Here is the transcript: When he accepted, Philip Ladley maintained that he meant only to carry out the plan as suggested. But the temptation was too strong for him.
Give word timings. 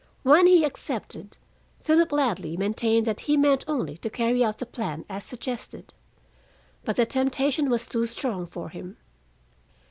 When 0.23 0.47
he 0.47 0.63
accepted, 0.63 1.37
Philip 1.81 2.11
Ladley 2.11 2.57
maintained 2.57 3.05
that 3.05 3.19
he 3.29 3.37
meant 3.37 3.63
only 3.67 3.97
to 3.97 4.09
carry 4.09 4.43
out 4.43 4.57
the 4.57 4.65
plan 4.65 5.05
as 5.07 5.23
suggested. 5.23 5.93
But 6.83 6.95
the 6.95 7.05
temptation 7.05 7.69
was 7.69 7.85
too 7.87 8.07
strong 8.07 8.47
for 8.47 8.69
him. 8.69 8.97